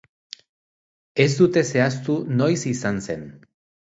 Ez 1.25 1.27
dute 1.41 1.63
zehaztu 1.73 2.17
noiz 2.39 2.57
izan 2.73 2.99
zen. 3.09 3.29